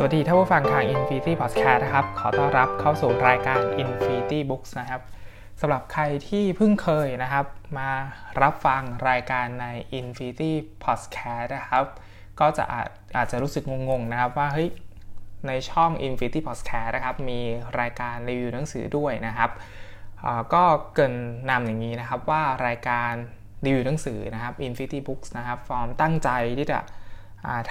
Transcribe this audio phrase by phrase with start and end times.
[0.00, 5.00] สวัสดีท่านผู้ฟังทาง Infinity Podcast นะครับ ขอต้อนรับเข้าสู่รายการ Infinity Books นะครับ
[5.60, 7.46] สำหรับใครที่เพิ่งเคยนะครับ
[7.78, 7.90] มา
[8.42, 9.66] รับฟังรายการใน
[10.00, 10.52] Infinity
[10.84, 11.84] Podcast นะครับ
[12.40, 14.68] ก็จะอาจอาจจะรู้สึกงงๆนะครับว่าเฮ้ย
[15.46, 17.40] ในช่อง Infinity Podcast นะครับ มี
[17.80, 19.50] รายการรีวิวหนังสือด้วยนะครับ
[20.54, 21.14] ก็เกิน
[21.50, 23.10] นำอย่างนี้นะครับว่ารายการ
[23.64, 26.80] รีวิวหนังสือนะครับ Infinity Books นะครับ ฟอร์มตั้งใจที่จะ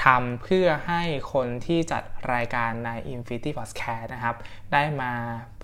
[0.03, 1.01] ทำเพื่อให้
[1.33, 2.03] คนที่จัด
[2.33, 4.35] รายการใน Infinity Podcast นะครับ
[4.73, 5.11] ได้มา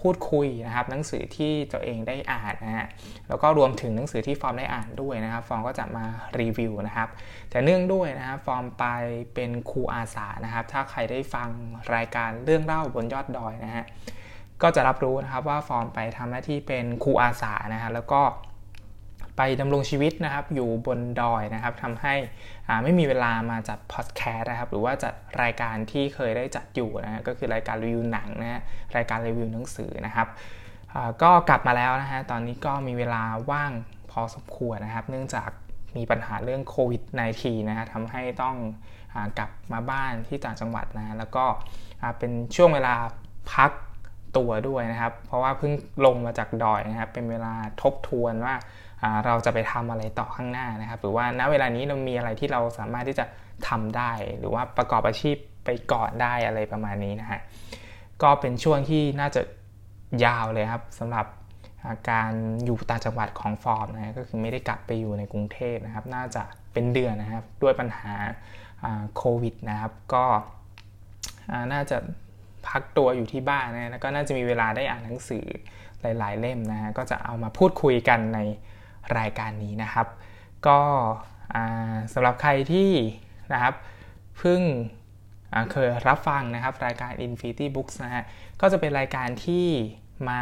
[0.01, 2.87] พูดคุยนะครับ หนังสือที่ตัวเองได้อ่านนะฮะ
[3.27, 6.05] แล้วก็รวมถึงหนังสือที่ฟอร์มได้อ่านด้วยนะครับ ฟอร์มก็จะมา
[6.39, 7.09] รีวิวนะครับ
[7.49, 8.85] แต่เนื่องด้วยนะครับฟอร์มไป
[9.33, 11.49] เป็นครูอาสานะครับ ถ้าใครได้ฟัง
[11.95, 13.85] รายการเรื่องเล่าบนยอดดอยนะฮะ
[14.61, 18.21] ก็จะรับรู้นะครับว่าฟอร์มไปทำหน้าที่เป็นครูอาสานะฮะแล้วก็
[19.37, 22.15] ไปดำรงชีวิตนะครับอยู่บนดอยนะครับทำให้
[22.83, 28.61] ไม่มีเวลามาจัดพอดแคสต์นะครับหรือว่าจัดรายการที่เคยได้จัดอยู่นะก็คือรายการรีวิวหนังนะ
[28.97, 30.27] รายการรีวิวหนังสือนะครับ
[31.21, 33.71] ก็กลับมาแล้วนะฮะตอนนี้ก็มีเวลาว่าง
[34.11, 35.49] พอสมควรนะครับ เนื่องจาก
[35.97, 37.01] มีปัญหาเรื่องโควิด
[37.35, 38.55] -19 นะฮะทำให้ต้อง
[39.37, 41.45] กลับมาบ้านที่ต่างจังหวัดนะแล้วก็
[42.19, 42.95] เป็นช่วงเวลา
[43.53, 43.71] พัก
[44.37, 45.73] ตัวด้วยนะครับ เพราะว่าเพิ่ง
[46.05, 48.55] ลงมาจากดอยนะครับ เป็นเวลาทบทวนว่า
[49.25, 53.25] เราจะไปทำอะไรต่อข้างหน้านะครับ หรือว่าณเวลานี้เรามีอะไรที่เราสามารถที่จะ
[53.67, 57.39] ทำได้ หรือว่าประกอบอาชีพไปก่อนได้อะไรประมาณนี้นะฮะ
[58.23, 59.41] ก็เป็นช่วงที่น่าจะ
[60.25, 61.25] ยาวเลยครับสำหรับ
[62.11, 62.31] การ
[62.65, 68.13] อยู่ต่างจังหวัดของฟอร์มนะก็คือไม่ได้กลับไปอยู่ในกรุงเทพนะครับ น่าจะเป็นเดือนนะครับ ด้วยปัญหา
[69.15, 70.25] โควิดนะครับ ก็
[71.73, 71.97] น่าจะ
[72.67, 75.45] พักตัวอยู่ที่บ้านนะแล้วก็น่าจะมีเวลาได้อ่านหนังสือ
[76.01, 78.39] หลาย ๆ เล่มนะฮะก็จะเอามาพูดคุยกันใน
[79.17, 80.07] รายการนี้นะครับ
[80.67, 80.79] ก็
[82.13, 82.91] สำหรับใครที่
[83.53, 83.73] นะครับ
[84.37, 84.61] เพิ่ง
[85.71, 88.23] เคยรับฟังนะครับรายการ Infinity Books นะฮะ
[88.61, 89.65] ก็จะเป็นรายการที่
[90.29, 90.41] มา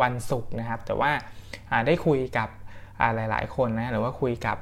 [0.00, 1.10] วันศุกร์นะครับ แต่ว่า
[1.86, 2.48] ได้คุยกับ
[3.14, 4.58] หลาย ๆ คนนะหรือว่าคุยกับ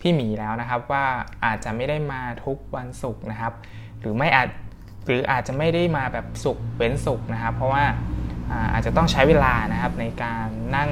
[0.00, 1.04] พี่หมีแล้วนะครับว่า
[1.44, 3.52] อาจจะไม่ได้มาทุกวันศุกร์นะครับ
[4.00, 4.48] หรือไม่อาจ
[5.06, 7.84] หรืออาจจะไม่ได้มาแบบศุกร์เว้นศุกร์นะครับ เพราะว่า
[8.72, 10.46] อาจจะต้องใช้เวลานะครับในการ
[10.76, 10.90] นั่ง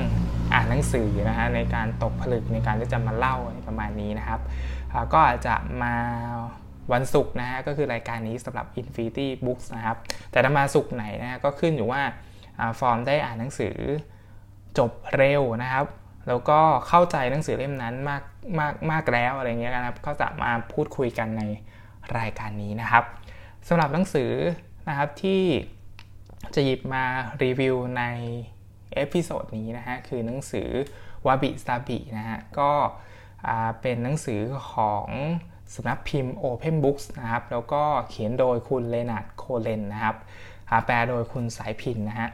[0.53, 4.41] อ่านหนังสือนะฮะในการตกผลึกในการที่จะมาเล่าประมาณนี้นะครับ
[5.13, 5.95] ก็จะมา
[6.93, 9.97] วันศุกร์นะฮะก็คือรายการนี้สำหรับ Infinity Books นะครับ
[10.31, 12.03] แต่ถ้ามาศุกร์ไหนนะฮะก็ขึ้นอยู่ว่า
[12.81, 13.77] ฟอร์มได้อ่านหนังสือ
[14.79, 15.87] จบเร็วนะครับ
[16.29, 18.23] แล้วก็เข้าใจหนังสือเล่มนั้นมาก
[18.59, 21.43] มากมากแล้วอะไรเงี้ยนะครับ ก็จะมาพูดคุยกันใน
[22.19, 23.05] รายการนี้นะครับ
[23.69, 24.33] สำหรับหนังสือ
[24.89, 25.43] นะครับที่
[26.55, 27.05] จะหยิบมา
[27.43, 28.05] รีวิวใน
[28.95, 30.69] episode นี้นะฮะคือหนังสือ
[31.27, 32.73] วาบิซาบินะฮะก็
[33.81, 34.41] เป็นหนังสือ
[34.73, 35.09] ของ
[35.75, 40.17] สำนักพิมพ์ Open Books นะครับ แล้วก็เขียนโดยคุณเลนาร์ดโคเรนนะครับ
[40.87, 42.29] แปลโดยคุณสายพินนะฮะ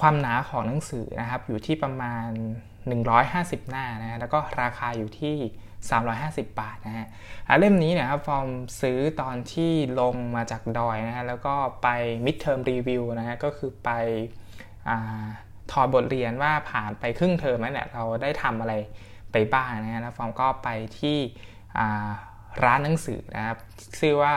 [0.00, 2.28] ความหนาของหนังสือนะครับอยู่ที่ประมาณ
[3.04, 5.36] 150 หน้านะฮะแล้วก็ราคาอยู่ที่
[5.94, 7.06] 350 บาทนะฮะ
[7.58, 8.48] เล่มนี้นี่ยครับฟอร์ม
[8.80, 11.88] ซื้อตอนที่ลงมาจากดอยนะฮะแล้วก็ไป
[12.24, 13.90] midterm review นะฮะก็คือไป
[15.72, 18.74] ถอดบทเรียนว่าผ่านไปครึ่งเทอมแล้วเนี่ยเราได้ทำอะไร
[19.32, 21.18] ไปบ้างนะฮะแล้วฟอร์มก็ไปที่
[22.64, 23.58] ร้านหนังสือนะครับ
[23.98, 24.32] ชื่อว่า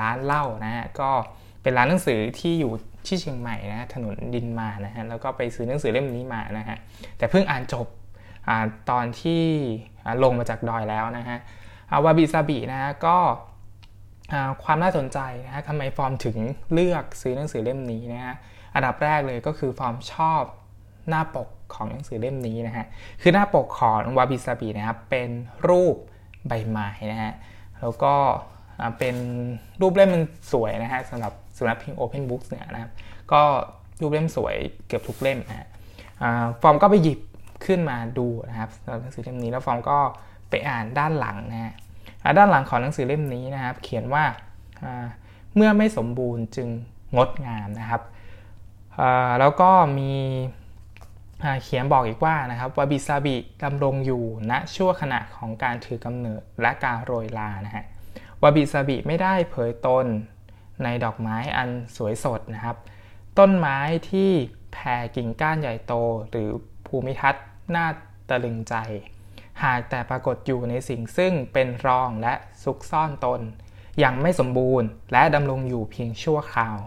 [0.00, 1.10] ร้านเล่านะฮะก็
[1.62, 2.72] เป็นร้านหนังสือที่อยู่
[3.06, 6.76] ที่เชียงใหม่นะถนนนิมมานนะฮะแล้วก็ไปซื้อหนังสือเล่มนี้มานะฮะ
[7.18, 8.50] แต่เพิ่งอ่านจบ
[8.90, 9.42] ตอนที่
[10.22, 11.38] ลงมาจากดอยแล้วนะฮะ
[12.04, 13.16] วาบิซาบินะฮะก็
[14.64, 16.36] ความน่าสนใจนะฮะทำไมฟอร์มถึง
[16.72, 18.36] เลือกซื้อหนังสือเล่มนี้นะฮะ
[18.76, 20.42] อันดับแรกเลยก็คือฟอร์มชอบ
[21.08, 22.86] หน้าปกของหนังสือเล่มนี้นะฮะ
[23.22, 25.28] คือหน้าปกของวาบิซาบินะครับ เป็น
[25.68, 25.96] รูป
[26.48, 27.32] ใบไม้นะฮะ
[27.80, 28.14] แล้วก็
[28.98, 29.16] เป็น
[29.80, 30.22] รูปเล่มมัน
[30.52, 32.90] สวยนะฮะสำหรับสำนักพิมพ์ Open Books เนี่ยนะครับ
[33.32, 33.42] ก็
[34.00, 34.56] รูปเล่มสวย
[34.86, 35.68] เกือบทุกเล่มนะฮะ
[36.62, 37.20] ฟอร์มก็ไปหยิบ
[37.66, 38.70] ขึ้นมาดูนะครับ
[39.02, 39.98] หนังสือเล่มนี้แล้วฟอร์มก็
[40.50, 41.72] ไปอ่านด้านหลังนะฮะ
[42.38, 44.24] ด้านหลังของหนังสือเล่มนี้นะครับ เขียนว่า
[45.54, 46.68] เมื่อไม่สมบูรณ์จึง
[47.16, 48.02] งดงามนะครับ
[49.40, 50.12] แล้วก็มี
[51.62, 57.84] เขียนบอกอีกว่านะครับวาบิซาบิดำรงอยู่ณชั่วขณะของการถือกำเนิดและการโรยลานะฮะ
[58.42, 60.06] วาบิซาบิไม่ได้เผยตน
[60.84, 62.76] ในดอกไม้อันสวยสดนะครับ
[63.38, 63.78] ต้นไม้
[64.10, 64.30] ที่
[64.72, 65.94] แผ่กิ่งก้านใหญ่โต
[66.30, 66.50] หรือ
[66.86, 67.44] ภูมิทัศน์
[67.74, 67.86] น่า
[68.28, 68.74] ตะลึงใจ
[69.62, 73.40] หากแต่ปรากฏอยู่ในสิ่งซึ่งเป็นรองและซุกซ่อนตน
[74.00, 76.78] อยังไม่สมบูรณ์ และดำรงอยู่เพียงชั่วคราว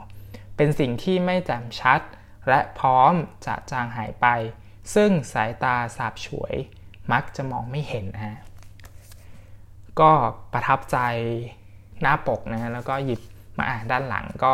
[0.60, 2.02] เป็นสิ่งที่ไม่แจ่มชัด
[2.50, 3.14] และพร้อม
[3.46, 4.28] จะจางหายไป
[4.96, 6.56] ซึ่งสายตาสาบฉวย
[7.12, 8.40] มักจะมองไม่เห็นนะ
[10.00, 10.12] ก็
[10.54, 10.98] ประทับใจ
[12.02, 13.22] หน้าปกนะ แล้วก็หยิบ
[13.58, 14.54] มาอ่านด้านหลังก็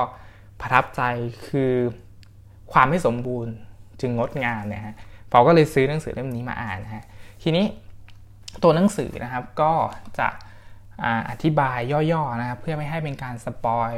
[0.62, 1.02] ประทับใจ
[1.48, 1.74] คือ
[2.72, 3.54] ความไม่สมบูรณ์
[4.02, 4.96] จึงงดงามนี่ยฮะ
[5.32, 7.04] ฟอก็เลยซื้อหนังสือเล่มนี้มาอ่านนะฮะ
[7.44, 7.66] ทีนี้
[8.64, 9.74] ตัวหนังสือนะครับก็
[10.20, 10.28] จะ
[11.04, 11.78] ออธิบาย
[12.12, 13.94] ย่อๆนะครับเพื่อไม่ให้เป็นการ spoil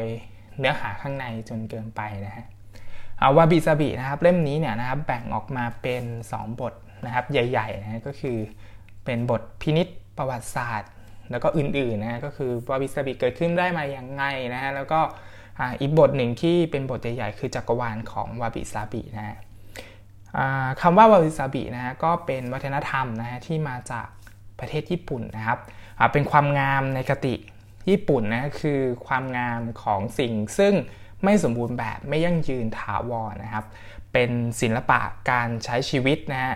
[0.59, 2.45] เนื้อหาข้างในจนเกินไปนะฮะ
[3.37, 6.73] วาบิซาบินะครับเล่มนี้เนี่ยนะครับแบ่งออกมาเป็น 2 บท
[7.05, 8.37] นะครับใหญ่ๆนะก็คือ
[9.05, 9.87] เป็นบทพินิจ
[10.17, 10.91] ประวัติศาสตร์
[11.31, 14.23] แล้วก็อื่นๆนะก็คือวาบิซาบิเกิดขึ้นได้มาอย่างไง
[14.53, 14.99] นะฮะแล้วก็
[15.81, 19.37] อีกบทหนึ่งที่เป็นบทใหญ่ๆคือจักรวาลของวาบิซาบินะฮะ
[20.81, 24.07] คำว่าวาบิซาบินะฮะก็เป็นวัฒนธรรมนะฮะที่มาจาก
[24.59, 25.59] ประเทศญี่ปุ่นนะครับ
[26.13, 27.35] เป็นความงามในกติ
[27.89, 30.73] ญี่ปุ่นนะคือความงามของสิ่งซึ่ง
[31.23, 33.65] ไม่สมบูรณ์แบบไม่ยั่งยืนถาวรนะครับ
[34.13, 34.31] เป็น
[34.61, 35.01] ศิลปะ
[35.31, 36.55] การใช้ชีวิตนะฮะ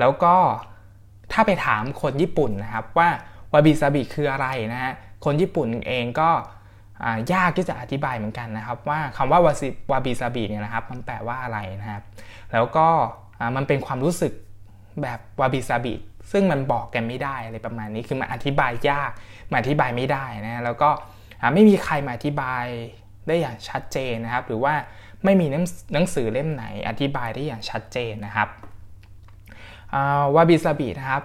[0.00, 0.34] แล้วก็
[1.32, 3.08] ถ้าไปถามคนญี่ปุ่นนะครับว่า
[3.52, 4.92] วาบิซาบิคืออะไรนะฮะ
[5.24, 6.30] คนญี่ปุ่นเองก็
[7.32, 12.02] ยากที่จะอธิบายเหมือนกันนะครับ ว่าคำว่าวาซิวาบิซาบิเนี่ยนะครับมันแปลว่าอะไรนะครับ
[12.52, 12.88] แล้วก็
[13.56, 14.32] มันเป็นความรู้สึก
[15.02, 15.94] แบบวาบิซาบิ
[16.30, 19.10] ซึ่งมันบอกกันไม่ได้อะไรประมาณนี้คือมันอธิบายยาก
[19.50, 20.90] มันอธิบายไม่ได้นะแล้วก็
[21.54, 22.64] ไม่มีใครมาอธิบาย
[23.28, 24.74] ได้อย่างชัดเจนนะครับ หรือว่า
[25.24, 25.46] ไม่มี
[25.92, 28.48] หนังสือเล่มไหนอธิบายได้อย่างชัดเจนนะครับ
[30.34, 31.22] วาบิซาบินะครับ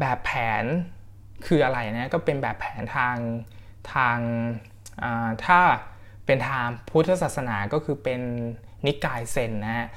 [0.00, 0.32] แบบแผ
[0.62, 0.64] น
[1.46, 3.16] คืออะไรนะก็เป็นแบบแผนทาง
[3.92, 4.18] ทาง
[5.44, 5.60] ถ้า
[6.26, 8.20] เป็นทางพุทธศาสนาก็คือเป็น
[8.86, 9.88] นิกายเซนนะฮะ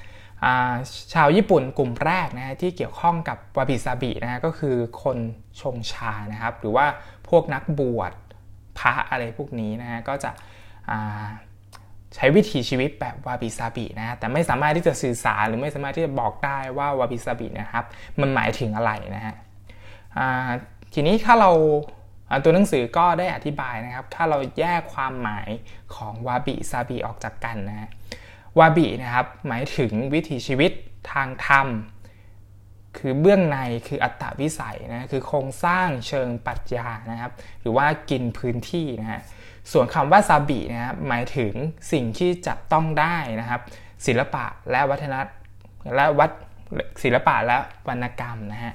[1.13, 5.17] ชาวญี่ปุ่นกลุ่มแรกนะฮะที่เกี่ยวข้องกับวาบิซาบินะฮะก็คือคน
[5.61, 6.85] ชงชานะครับ หรือว่า
[7.29, 8.13] พวกนักบวช
[8.79, 10.31] พระอะไรพวกนี้นะฮะก็จะ
[12.15, 17.85] ใช้วิถีชีวิตแบบวาบิซาบินะแต่ไม่สามารถที่จะสื่อสารหรือไม่สามารถที่จะบอกได้ว่าวาบิซาบินะครับ
[18.21, 19.35] มันหมายถึงอะไรนะฮะ
[20.93, 21.51] ทีนี้ถ้าเรา
[22.43, 25.49] ตัวหนังสือก็ได้อธิบายนะครับ ถ้าเราแยกความหมาย
[25.95, 27.89] ของวาบิซาบิออกจากกันนะ
[28.59, 30.71] วาบินะครับหมายถึงวิถีชีวิต
[31.11, 31.67] ทางธรรม
[32.97, 33.57] คือเบื้องใน
[33.87, 37.31] คืออัตตวิสัยนะคือโครงสร้างเชิงปรัชญานะครับ
[37.61, 39.21] หรือว่ากินพื้นที่นะฮะ
[39.71, 41.53] ส่วนคำว่าซาบินะครับหมายถึง
[41.91, 43.61] สิ่งที่จับต้องได้นะครับ
[44.05, 45.15] ศิลปะและวัฒน
[45.95, 46.29] และวัด
[47.03, 47.57] ศิลปะและ
[47.87, 48.73] วรรณกรรมนะฮะ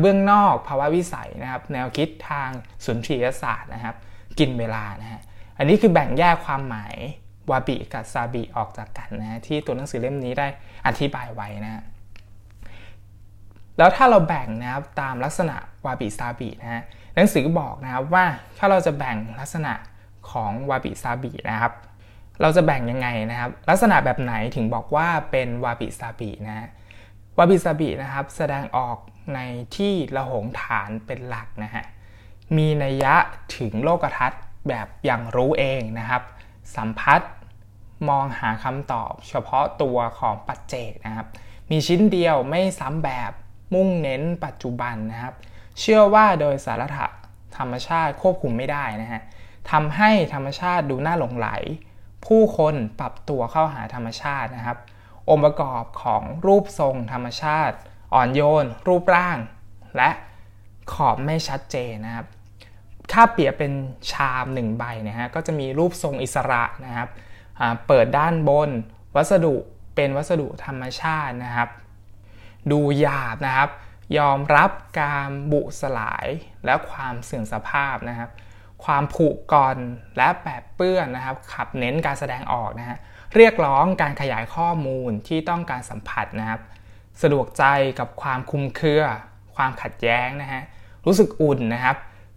[0.00, 2.50] เบื้องนอกภาวะวิสัยนะครับ แนวคิดทาง
[2.84, 3.96] สุนทรียศาสตร์นะครับ
[4.38, 5.20] กินเวลานะฮะ
[5.58, 6.94] อันนี้คือแบ่งแยกความหมาย
[7.50, 10.46] วาบิกับซาบิออกจากกันนะที่ตัวหนังสือเล่มนี้ได้
[10.86, 11.82] อธิบายไว้นะ
[13.78, 16.82] แล้วถ้าเราแบ่งนะครับตามลักษณะวาบิซาบินะฮะ
[17.14, 18.24] หนังสือบอกนะครับว่า
[18.58, 19.72] ถ้าเราจะแบ่งลักษณะ
[20.30, 21.72] ของวาบิซาบินะครับ
[22.40, 26.68] เราจะแบ่งยังไงนะครับ ลักษณะแบบไหนถึงบอกว่าเป็นวาบิซาบินะ
[27.38, 28.98] วาบิซาบินะครับแสดงออก
[29.34, 29.40] ใน
[29.76, 31.84] ที่ระหงฐานเป็นหลักนะฮะ
[32.56, 33.14] มีนัยยะ
[33.56, 36.22] ถึงโลกทัศน์แบบอย่างรู้เองนะครับ
[36.76, 37.30] สัมพัทธ์
[38.08, 41.26] มองหาคำตอบเฉพาะตัวของปัจเจกนะครับ
[41.70, 43.32] มีชิ้นเดียวไม่ซ้ำแบบ
[43.74, 45.34] มุ่งเน้นปัจจุบันนะครับ
[45.80, 47.06] เชื่อว่าโดยสาระ
[47.58, 49.22] ธรรมชาติควบคุมไม่ได้นะฮะ
[49.70, 51.48] ทำให้ธรรมชาติดูน่าหลงไหล
[52.26, 54.78] ผู้คนปรับตัวเข้าหาธรรมชาตินะครับ
[55.30, 57.76] องค์ประกอบของรูปทรงธรรมชาติ
[58.14, 59.38] อ่อนโยน รูปร่าง
[59.96, 60.10] และ
[60.92, 62.26] ขอบไม่ชัดเจนนะครับ
[63.12, 63.72] ถ้าเปรียบเป็น
[64.12, 67.08] ชามหนึ่งใบนะฮะก็จะมีรูปทรงอิสระนะครับ
[67.86, 68.70] เปิดด้านบน
[69.16, 69.54] วัสดุ
[69.94, 71.68] เป็นวัสดุธรรมชาตินะครับ
[72.70, 73.70] ดูหยาบนะครับ
[74.18, 74.70] ยอมรับ
[75.00, 76.26] การบุสลาย
[76.64, 78.30] และความเสื่อมสภาพนะครับ
[78.84, 79.78] ความผุกร่อน
[80.16, 82.98] และแปดเปื้อนนะครับ ขับเน้นการแสดงออกนะฮะ
[83.34, 86.60] เรียกร้องการขยายข้อมูลที่ต้องการสัมผัสนะครับ
[87.22, 87.64] สะดวกใจ
[87.98, 89.02] กับความคุมเครือ
[89.56, 90.62] ความขัดแย้งนะฮะ
[91.06, 91.96] รู้สึกอุ่นนะครับ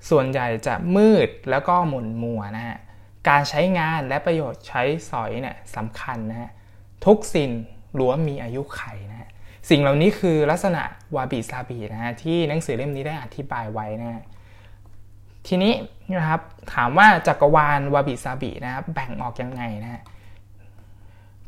[0.10, 2.78] ส่วนใหญ่จะมืดแล้วก็หม่นมัวนะฮะ
[3.28, 6.52] การใช้งานและประโยชน์ใช้สอยเนี่ยสำคัญนะฮะ
[7.06, 7.50] ทุกสิ่ง
[8.00, 9.30] ล้วนมีอายุไขนะฮะ
[9.70, 10.84] สิ่งเหล่านี้คือลักษณะ
[11.16, 14.24] วาบิซาบีนะฮะที่หนังสือเล่มนี้ได้อธิบายไว้นะฮะ
[15.48, 15.74] ทีนี้
[16.18, 16.42] นะครับ
[16.74, 20.02] ถามว่าจักรวาลวาบิซาบีนะครับแบ่งออกยังไงนะฮะ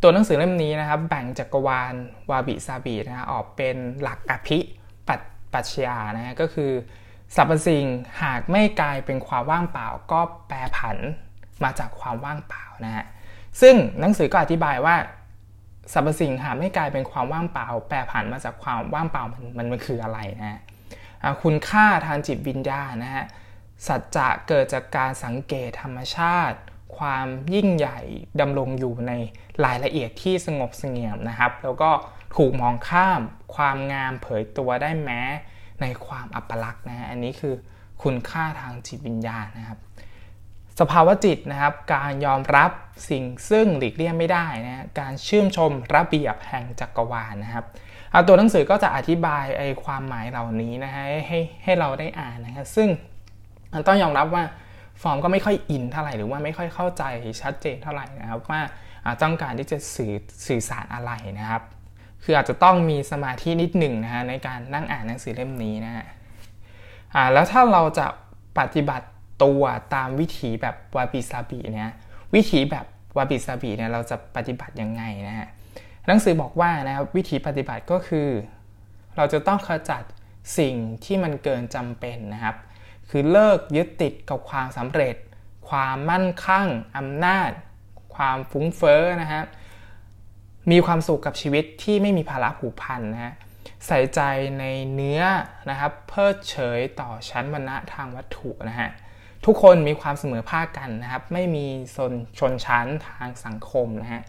[0.01, 1.93] ตัวหนังสือเล่มนี้นะครับ แบ่งจักรวาล
[2.31, 4.59] วาบิซาบีนะฮะออกเป็นหลักอภิ
[5.07, 5.15] ปั
[5.53, 6.71] ปัชญานะฮะก็คือ
[7.35, 7.85] สรรพสิ่ง
[8.21, 10.97] หากไม่กลายเป็นความว่างเปล่าก็แปรผัน
[11.63, 13.05] มาจากความว่างเปล่านะฮะ
[13.61, 14.95] ซึ่งหนังสือก็อธิบายว่า
[15.93, 20.59] สรรพสิ่งหาไม่กลายเป็นความว่างเปล่า แปรผันมาจากความว่างเปล่ามันมันมันคืออะไรนะฮะ
[21.43, 23.25] คุณค่าทางจิตวิญญาณนะฮะ
[23.87, 26.57] สัจจะเกิดจากการสังเกตธรรมชาติ
[26.97, 27.99] ความยิ่งใหญ่
[28.41, 29.11] ดำรงอยู่ใน
[29.65, 31.91] รายละเอียดที่สงบเสงี่ยมนะครับ แล้วก็
[32.35, 33.21] ถูกมองข้าม
[33.55, 35.21] ความงามเผยตัวได้แม้
[35.81, 37.55] ในความอัปลักษณ์นะฮะอันนี้คือ
[38.03, 39.79] คุณค่าทางจิตวิญญาณนะครับ
[40.81, 42.71] สภาวะจิตนะครับ การยอมรับ
[43.09, 47.65] สิ่งซึ่งหลีกเลี่ยงไม่ได้นะการชื่นชมระเบียบแห่งจักรวาลนะครับ
[48.27, 52.89] ตัวหนังสือก็จะอธิบายไอ้ความหมายเหล่านี้นะฮะให้ให้เราได้อ่านนะครับซึ่ง
[53.88, 54.43] ต้องยอมรับว่า
[55.01, 57.03] ฟอร์มก็ไม่ค่อยอินเท่าไหร่หรือว่าไม่ค่อยเข้าใจ
[57.41, 58.61] ชัดเจนเท่าไหร่นะครับ ว่า
[59.21, 60.13] ต้องการที่จะสื่อ
[60.47, 61.61] สื่อสารอะไรนะครับ
[62.23, 66.05] คืออาจจะต้องมีสมาธินิดหนึ่งนะฮะในการนั่งอ่านหนังสือเล่มนี้นะฮะ
[67.33, 68.07] แล้วถ้าเราจะ
[68.59, 69.07] ปฏิบัติ
[69.43, 69.63] ตัว
[69.95, 71.93] ตามวิถีแบบวาบิซาบิเนี่ย
[72.36, 72.86] วิถีแบบ
[73.17, 75.50] วาบิซาบิเนี่ยเราจะปฏิบัติยังไงนะฮะ
[76.07, 78.29] หนังสือบอกว่านะครับวิธีปฏิบัติก็คือ
[79.17, 80.03] เราจะต้องขจัด
[80.57, 82.55] สิ่งที่มันเกินจำเป็นนะครับ
[83.10, 85.15] คือเลิกยึดติดกับความสำเร็จ
[85.69, 86.67] ความมั่นคั่ง
[86.98, 87.51] อำนาจ
[88.15, 89.43] ความฟุ้งเฟ้อนะฮะ
[90.71, 93.33] มีความสุขกับชีวิตที่ไม่มีภาระผูกพันนะฮะ
[93.88, 94.21] ใส่ใจ
[94.60, 95.21] ในเนื้อ
[95.69, 98.89] นะครับ เพิดเฉยต่อชั้นวรรณะทางวัตถุนะฮะ
[99.45, 104.24] ทุกคนมีความเสมอภาคกันนะครับ ไม่มีชนชนชั้นทางสังคมนะฮะ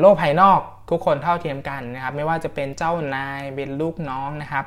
[0.00, 0.60] โลกภายนอก
[0.90, 4.66] ทุกคนเท่าเทียมกันนะครับ ไม่ว่าจะเป็นเจ้านายเป็นลูกน้องนะครับ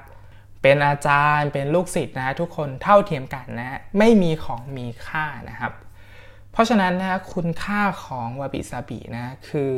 [0.62, 5.74] เป็นอาจารย์เป็นลูกศิษย์นะฮะทุกคนเท่าเทียมกันนะฮะไม่มีของมีค่านะครับ
[6.52, 9.72] เพราะฉะนั้นนะะคุณค่าของวาบิซาบินะคือ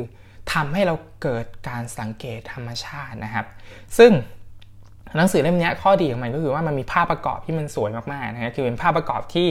[0.52, 3.46] ทำให้เราเกิดการสังเกตธรรมชาตินะครับ
[3.98, 4.12] ซึ่ง
[5.16, 9.48] หนังสือเล่มนี้ข้อดีของมันก็คือว่ามันมีภาพประกอบที่มันสวยมากๆนะคือเป็นภาพประกอบที่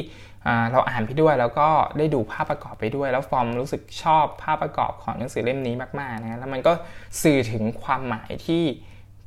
[0.72, 6.74] เราอ่านไปด้วย แล้วก็ได้ดูภาพประกอบไปด้วย แล้วฟอร์มรู้สึกชอบภาพประกอบของหนังสือเล่มนี้มากๆนะแล้วมันก็
[7.24, 8.64] สื่อถึงความหมายที่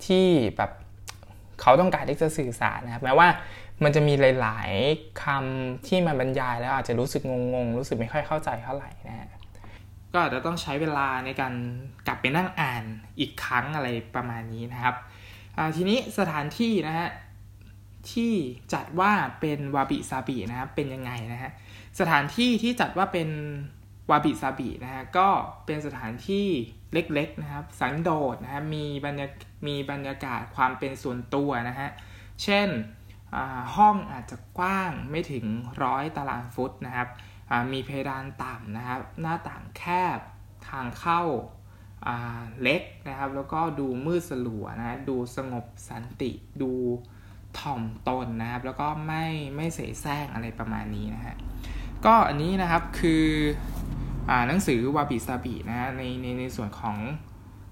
[0.07, 0.27] ที่
[0.57, 0.71] แบบ
[1.61, 3.29] เขาต้องการที่จะสื่อสารนะครับแม้ว่า
[3.85, 7.23] มันจะมีหลาย ๆคำที่มาบรรยายแล้วอาจจะรู้สึก
[7.55, 9.29] งงๆ รู้สึกไม่ค่อยเข้าใจเท่าไหร่นะ
[10.13, 11.55] ก็อาจจะต้องใช้เวลาในการ
[12.07, 12.85] กลับไปนั่งอ่าน
[13.21, 14.95] อีกครั้งอะไรประมาณนี้นะครับ
[15.77, 17.09] ทีนี้สถานที่นะฮะ
[18.13, 18.33] ที่
[18.73, 21.51] จัดว่าเป็นวาบิซาบินะครับเป็นยังไงนะฮะ
[22.01, 23.29] สถานที่ที่จัดว่าเป็น
[24.11, 25.29] วาบิซาบินะฮะก็
[25.67, 26.47] เป็นสถานที่
[26.93, 29.29] เล็กๆนะครับ สันโดษนะฮะมีบรรยา
[29.67, 31.89] มีบรรยากาศความเป็นส่วนตัวนะฮะ
[32.43, 32.69] เช่น
[33.77, 35.47] ห้องอาจจะกว้างไม่ถึง
[35.83, 37.09] ร้อยตารางฟุตนะครับ
[37.73, 39.83] มีเพดานต่ำนะครับ หน้าต่างแค
[40.17, 40.19] บ
[40.69, 41.23] ทางเข้า
[42.63, 46.31] เล็กนะครับ แล้วก็ดูมืดสลัวนะดูสงบสันติ
[46.63, 46.73] ดู
[47.59, 49.25] ถ่อมตนนะครับ แล้วก็ไม่
[49.57, 51.37] ไม่เสแสร้งอะไรประมาณนี้นะฮะ
[52.05, 53.27] ก็อันนี้นะครับคือ
[54.31, 56.97] อหนังสือวาบิซาบินะในในในส่วนของ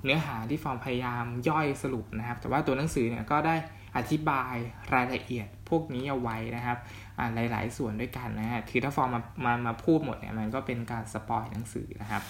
[0.04, 3.54] เนื้อหาที่ฟอร์มพยายามย่อยสรุปนะครับ แต่ว่าตัวหนังสือเนี่ยก็ได้
[3.96, 4.54] อธิบาย
[4.94, 6.78] รายละเอียดพวกนี้เอาไว้นะครับ
[7.34, 12.22] หลาย ๆ ส่วนด้วยกันนะฮะคือถ้าฟอร์มมามามาพูดหมดเนี่ยมันก็เป็นการสปอยหนังสือนะครับ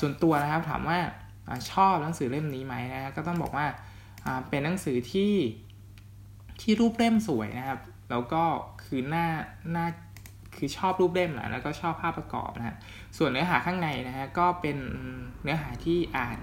[0.00, 0.98] ส่วนตัวนะครับถามว่า
[1.70, 3.66] ชอบหนังสือเล่มนี้ไหมนะก็ต้องบอกว่า
[4.48, 5.32] เป็นหนังสือที่
[6.60, 8.44] ที่รูปเล่มสวยนะครับ แล้วก็
[8.84, 9.26] คือหน้า
[9.72, 9.86] หน้า
[10.56, 12.76] คือชอบรูปเล่มแหละแล้วก็ชอบภาพประกอบนะฮะ
[13.16, 14.78] ส่วนเนื้อหาข้างในนะฮะก็เป็น
[15.42, 16.38] เนื้อหาที่อ่าน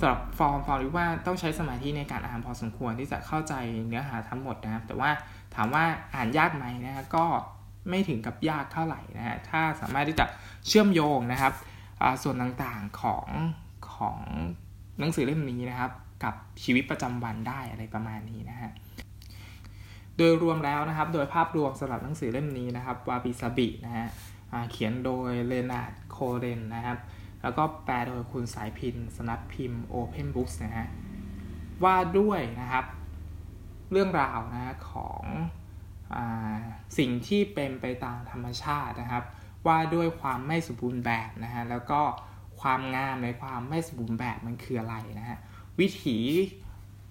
[0.00, 3.54] สำหรับฟอร์มฟอร์มว่าต้องใช้สมาธิในการอ่านพอสมควรที่จะเข้าใจ
[3.88, 5.10] เนื้อหาทั้งหมดนะครับ แต่ว่า
[5.54, 5.84] ถามว่า
[6.14, 7.24] อ่านยากไหมนะฮะก็
[7.88, 10.26] ไม่ถึงกับยากเท่าไหร่นะฮะถ้าสามารถที่จะ
[10.66, 11.52] เชื่อมโยงนะครับ
[12.22, 13.26] ส่วนต่างๆของ
[13.94, 14.18] ของ
[14.98, 15.92] หนังสือเล่มนี้นะครับ
[16.24, 18.70] กับชีวิตประจำวันได้อะไรประมาณนี้นะฮะ
[20.16, 24.06] โดยรวมแล้วนะครับ โดยภาพรวมสำหรับหนังสือเล่มนี้นะครับวาบิซาบินะฮะ
[24.70, 26.98] เขียนโดยเลนาร์ดโคเรนนะครับ
[27.42, 30.88] แล้วก็แปลโดยคุณสายพินสนับพิมพ์ Open Books นะฮะ
[31.84, 32.84] ว่าด้วยนะครับ
[33.92, 35.22] เรื่องราวนะของ
[36.14, 36.16] อ
[36.98, 39.24] สิ่งที่เป็นไปตามธรรมชาตินะครับ
[39.66, 42.00] ว่าด้วยความไม่สมบูรณ์แบบนะฮะแล้วก็
[42.60, 45.38] ความงามในความไม่สมบูรณ์แบบมันคืออะไรนะฮะ
[45.80, 46.18] วิถี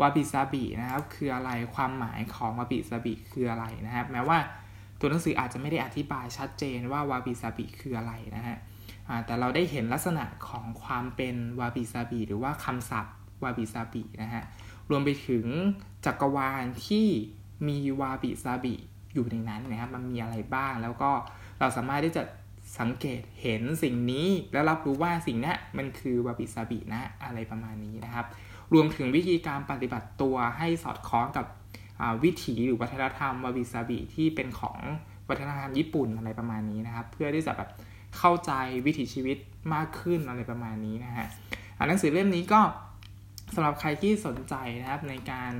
[0.01, 4.39] วาบิซาบินะครับคืออะไรความหมายของวาบิซาบิคืออะไรนะครับแม้ว่า
[4.99, 8.57] ตัวหนังสืออาจจะไม่ได้อธิบายชัดเจนว่าวาบิซาบิคืออะไรนะฮะ
[9.25, 14.43] แต่เราได้เห็นลักษณะของความเป็นวาบิซาบิหรือว่าคำศัพท์วาบิซาบินะฮะ
[14.89, 15.45] รวมไปถึง
[16.05, 17.07] จักรวาลที่
[17.67, 18.75] มีวาบิซาบิ
[19.13, 21.11] อยู่ในนั้นนะครับมันมีอะไรบ้างแล้วก็
[21.59, 22.23] เราสามารถที่จะ
[22.79, 28.25] สังเกตเห็นสิ่งนี้แล้วรับรู้ว่าสิ่งนี้มันคือวาบิซาบินะอะไรประมาณนี้นะครับ
[28.73, 31.45] รวมถึงวิธีการปฏิบัติตัวให้สอดคล้องกับ
[32.23, 34.77] วิถีหรือวัฒนธรรมวาบิซาบิที่เป็นของ
[35.29, 37.69] วัฒนธรรมญี่ปุ่นอะไรประมาณนี้นะครับ เพื่อที่จะแบบ
[38.17, 38.51] เข้าใจ
[38.85, 39.37] วิถีชีวิต
[39.73, 41.27] มากขึ้นอะไรประมาณนี้นะฮะ
[41.87, 42.61] หนังสือเล่มนี้ก็
[43.53, 45.53] สำหรับใครที่สนใจนะครับในการ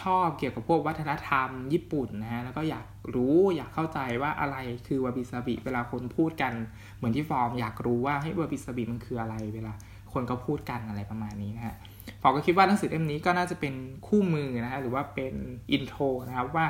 [0.00, 2.84] ชอบเกี่ยวกับพวกวัฒนธรรมญี่ปุ่นนะฮะแล้วก็อยาก
[3.16, 6.52] รู้อยากเข้าใจว่าอะไรคือวาบิซาบิเวลาคนพูดกัน
[6.96, 9.72] เหมือนที่ฟอร์มอยากรู้ว่าให้วาบิซาบิมันคืออะไร เวลา
[10.12, 11.76] คนก็พูดกันอะไรประมาณนี้นะฮะ
[12.22, 13.74] ฟอร์มก็คิดว่าหนังสือเล่มนี้ก็น่าจะเป็น
[14.06, 15.34] คู่มือนะฮะหรือว่าเป็น
[15.72, 16.66] intro นะครับว่า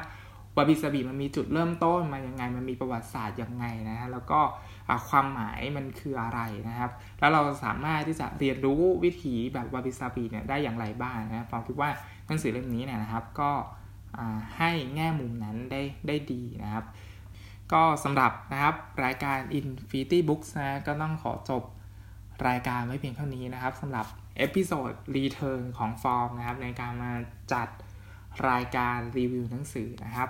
[0.56, 4.40] วาบิซาบิมันมีจุดเริ่มต้นมายังไง มันมีประวัติศาสตร์ยังไงนะฮะแล้วก็
[5.08, 11.90] ความหมายมันคืออะไรนะครับ แล้วเราสามารถที่จะเรียนรู้วิถีแบบวาบิซาบิเนี่ยได้อย่างไรบ้างนะฟอร์มคิดว่า
[12.26, 13.50] หนังสือเล่มนี้เนี่ยนะครับ ก็
[14.56, 16.84] ให้แง่มุมนั้นได้ได้ดีนะครับ
[17.72, 18.74] ก็สำหรับนะครับ
[19.04, 21.62] รายการ Infinity Books นะก็ต้องขอจบ
[22.48, 24.06] รายการไว้เพียงเท่านี้นะครับสำหรับ
[24.38, 27.12] episode return ของฟอร์มนะครับในการมา
[27.52, 27.68] จัด
[28.48, 30.28] รายการรีวิวหนังสือนะครับ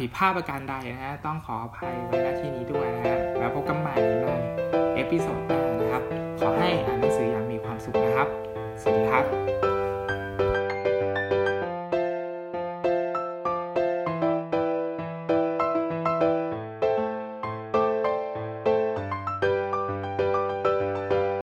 [0.00, 4.28] ผิดพลาดประการใดนะฮะต้องขออภัยไว้ณที่นี้ด้วยนะฮะแล้วพบกันใหม่ใน
[4.94, 6.02] episode หน้านะครับ
[6.40, 8.28] ขอให้อ่านหนังสืออย่างมีความสุขนะครับ
[8.80, 9.65] สวัสดีครับ